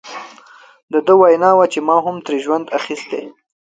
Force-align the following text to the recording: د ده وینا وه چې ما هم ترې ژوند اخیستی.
د 0.91 0.93
ده 1.05 1.13
وینا 1.21 1.51
وه 1.57 1.65
چې 1.73 1.79
ما 1.87 1.97
هم 2.05 2.15
ترې 2.25 2.37
ژوند 2.45 2.65
اخیستی. 2.79 3.23